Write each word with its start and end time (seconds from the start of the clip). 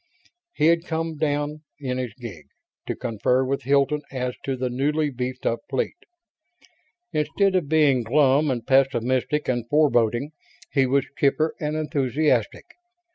He 0.53 0.65
had 0.65 0.83
come 0.87 1.17
down 1.19 1.61
in 1.77 1.99
his 1.99 2.15
gig, 2.15 2.47
to 2.87 2.95
confer 2.95 3.45
with 3.45 3.61
Hilton 3.61 4.01
as 4.09 4.33
to 4.45 4.55
the 4.57 4.67
newly 4.67 5.11
beefed 5.11 5.45
up 5.45 5.59
fleet. 5.69 5.93
Instead 7.13 7.53
of 7.55 7.69
being 7.69 8.01
glum 8.01 8.49
and 8.49 8.65
pessimistic 8.65 9.47
and 9.47 9.69
foreboding, 9.69 10.31
he 10.71 10.87
was 10.87 11.05
chipper 11.19 11.53
and 11.59 11.75
enthusiastic. 11.75 12.65